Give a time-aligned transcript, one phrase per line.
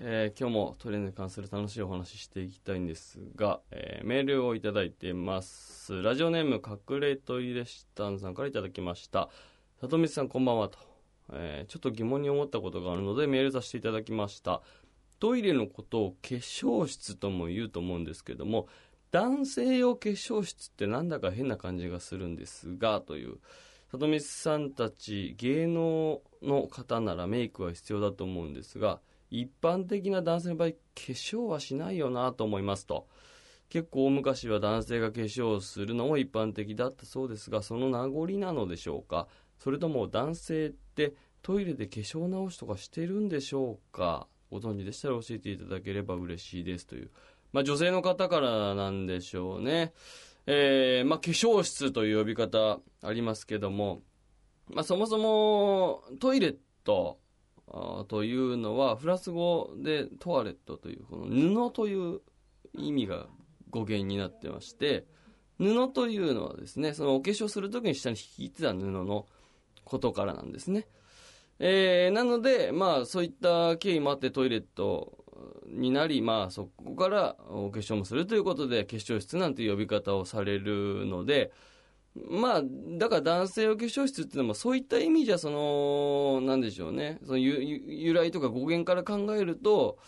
[0.00, 6.02] えー今日もトイレに関する楽しいお話ししていきたいんですが、えーメールをいただいてます。
[6.02, 9.28] ラジオネーム、隠れトイレシタンさんからいただきました。
[9.80, 10.78] 里光さんこんばんはと、
[11.32, 14.62] えーちょっと疑問に思ったことがあるのでメールさせていただきました。
[15.20, 18.66] トイレのことを化粧室とも言うと思うんですけども、
[19.12, 23.38] 男性用化粧室ってなんだか変な感じがするんですが、という。
[23.92, 28.98] 里光さんたち芸能の方ならメイクは必要だと思うんですが、
[29.30, 33.06] 一般的な男性の場合、化粧はしないよなと思いますと。
[33.70, 39.26] 結構大昔は男性が化粧をするのも一般的だったそうですが、その名残なのでしょうか？
[39.58, 44.28] それとも男性ってトイレで化粧直しとかしてるんでしょうか？
[44.50, 47.10] ご存知でしたら教えていただければ嬉しいですという。
[47.52, 49.92] まあ女性の方からなんでしょうね。
[50.46, 54.02] えー、まあ化粧室という呼び方ありますけども、
[54.68, 57.23] まあそもそもトイレットあー
[58.08, 62.20] というのはフランス語でトワレットというこの布という
[62.74, 63.26] 意味が
[63.70, 65.06] 語源になってまして
[65.58, 69.26] 布というのはですねそのお化粧する時に下に引いてた布の
[69.84, 70.86] ことからなんですね、
[71.58, 75.24] えーなのでまあそういった経緯もあってトイレット
[75.68, 81.52] になりまあそこからお化粧もするということで化粧室なんて呼び方をされるので
[82.14, 82.62] まあ、
[82.96, 87.18] だから男性用化粧室っていうのもそういった意味じゃ、その、なんでしょうね。
[87.24, 89.98] その由来とか語源から考えると、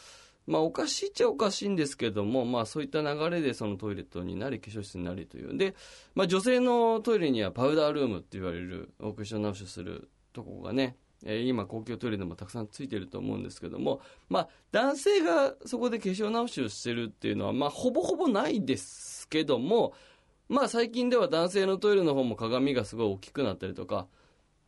[0.47, 5.57] まあおかしいっちゃおかしいんですけども、まあそういった流れでそのトイレットになり、化粧室になりという。
[5.57, 5.75] で、
[6.15, 19.95] まあ女性のトイレにはパウダールームって言われるお化粧直しをするとこがね、えー今公共トイレでもたくさんついてると思うんですけども、まあ男性がそこで化粧直しをしてるっていうのは、まあほぼほぼないですけども、
[20.49, 24.07] まあ最近では男性のトイレの方も鏡がすごい大きくなったりとか、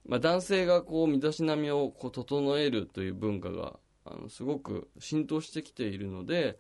[0.07, 6.59] まあ男性がこう身だしなみをこう整えるという文化があのすごく浸透してきているので、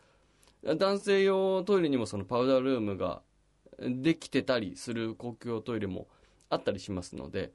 [0.62, 3.22] 男性用トイレにもそのパウダールームが
[3.80, 6.08] できてたりする公共トイレも
[6.50, 7.52] あったりしますので、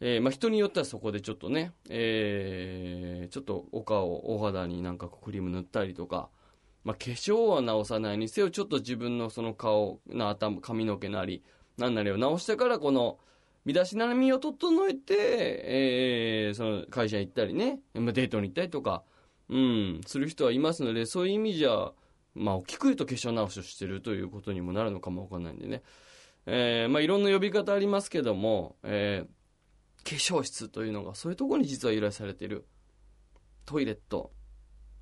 [0.00, 6.28] えーまあ人によってはそこでちょっとね、えーちょっとお顔、お肌になんかクリーム塗ったりとか、
[6.84, 11.42] まあ、化粧は直さないにせよ、ちょっと自分のその顔の頭、髪の毛なり、
[11.76, 13.18] なんなりを直してから、この、
[13.64, 19.02] 身だしなみを整えて、えーその会社行ったりね、まデートに行ったりとか、
[19.50, 21.92] うん、する人はいますので、そういう意味じゃ、
[22.34, 25.82] まあ、大きく言うと化粧直しをしてるということにもなるのかもわかんないんでね。
[26.46, 29.38] えーまあ、いろんな呼び方ありますけども、えー
[30.04, 32.66] 化粧室というのが、そういうところに実は由来されている。
[33.66, 34.32] トイレット、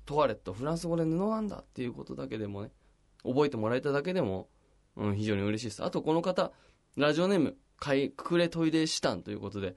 [0.07, 2.71] トワレット、フランス語で布なんだっていうことだけでもね、
[3.23, 4.47] 覚えてもらえただけでも、
[4.95, 5.83] うん、非常に嬉しいです。
[5.83, 6.51] あと、この方、
[6.95, 9.75] ラジオネーム、かい、隠れトイレシタンということで、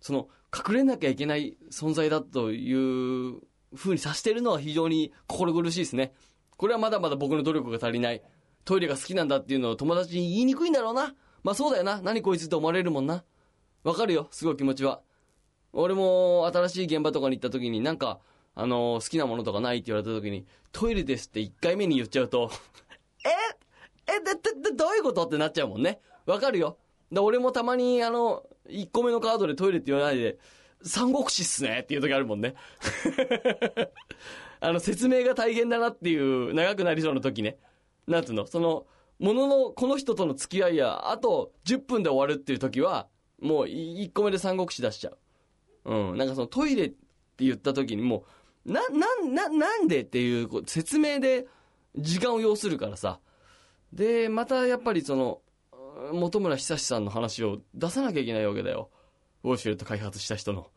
[0.00, 3.40] その、隠れなきゃいけない存在だという
[3.74, 6.12] 風にさしてるのは非常に心苦しいですね。
[6.58, 8.22] これはまだまだ僕の努力が足りない。
[8.64, 11.14] トイレが好きなんだっていうのを友達に言いにくいんだろうな。
[11.42, 12.02] まあそうだよな。
[12.02, 13.24] 何こいつって思われるもんな。
[13.82, 14.28] わかるよ。
[14.30, 15.00] すごい気持ちは。
[15.72, 18.20] 俺も新しい現場とかに行った時になんか、
[18.54, 22.50] あの好きなものとかないって言われた時に、トイレですって1回目に言っちゃうと、
[23.24, 24.12] え？
[24.14, 24.40] え、だ、だ、
[24.70, 25.24] だ、どういうこと？
[25.24, 26.00] ってなっちゃうもんね。
[26.26, 26.76] わかるよ。
[27.12, 30.38] だ俺もたまに、あの、1個目のカードでトイレって言わないで、
[30.82, 32.54] 三国志っすねっていう時あるもんね。
[34.60, 37.58] あの、説明が大変だなっていう、長くなりそうな時ね。
[38.06, 38.86] なんつうの、その、
[39.18, 43.08] ものの、この人との付き合いや、あと10分で終わるっていう時は、
[43.40, 45.10] もう1個目で三国志出しちゃ
[45.84, 45.94] う。
[46.10, 46.16] うん。
[46.16, 46.96] なんかそのトイレって
[47.44, 48.24] 言った時にもう、
[48.64, 51.46] な、な、な、なんでっていう説明で
[51.96, 53.20] 時間を要するからさ。
[53.92, 55.40] で、またやっぱりその、
[56.12, 58.90] 本村久志さんの話を出さなきゃいけないわけだよ。
[59.44, 60.70] ウォシュレット開発した人の。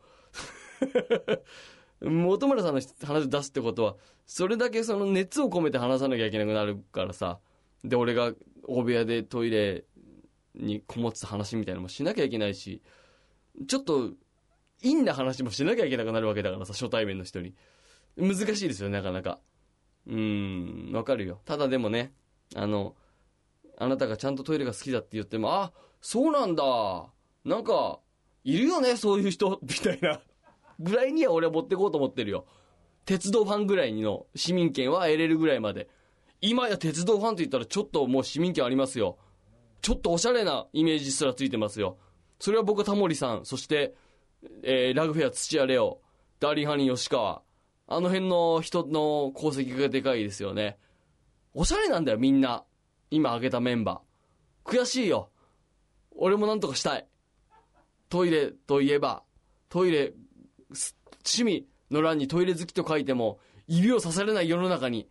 [2.00, 3.96] 本村さんの話を出すってことは、
[4.26, 7.38] それだけその熱を込めて話さなきゃいけなくなるからさ。
[7.84, 8.32] で、俺が
[8.64, 9.84] 大部屋でトイレ
[10.54, 12.82] にこもってた話みたいなのもしなきゃいけないし、
[13.66, 14.10] ちょっと、
[14.82, 17.54] 陰な話もしなきゃいけなくなるわけだからさ、初対面の人に。
[18.16, 19.40] 難しいですよ、なかなか。
[20.06, 21.40] うん、わかるよ。
[21.44, 22.12] ただでもね、
[22.54, 22.94] あの、
[23.78, 27.06] あなたがちゃんとトイレが好きだって言っても、あ、そうなんだ。
[27.44, 28.00] なんか、
[28.44, 30.20] いるよね、そういう人、 みたいな。
[30.78, 32.46] ぐらいには俺は持ってこうと思ってるよ。
[33.04, 35.88] 鉄道ファンぐらいの市民権は得れるぐらいまで。
[36.40, 39.16] 今や鉄道ファンと言ったらちょっともう市民権ありますよ。
[39.80, 41.98] ちょっとおしゃれなイメージすらついてますよ。
[42.38, 43.94] それは僕はタモリさん、そして、
[44.62, 46.00] えーラグフェア土屋レオ、
[46.40, 47.42] ダーリンハニー吉川、
[47.88, 50.78] あの辺の人の功績がでかいですよね。
[51.54, 52.64] おしゃれなんだよ、みんな。
[53.10, 54.78] 今挙げたメンバー。
[54.78, 55.30] 悔しいよ。
[56.16, 57.06] 俺もなんとかしたい。
[58.08, 59.22] トイレといえば、
[59.68, 60.12] トイレ、
[61.24, 63.38] 趣味の欄にトイレ好きと書いても、
[63.68, 65.08] 指を刺されない世の中に。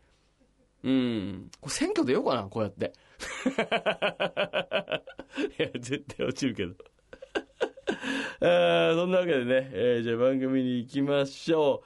[0.83, 1.50] うん。
[1.62, 2.94] これ選挙出ようかな、こうやって。
[5.57, 6.74] いや、絶対落ちるけど。
[8.42, 11.81] あそんなわけでね、えーじゃあ番組に行きましょう。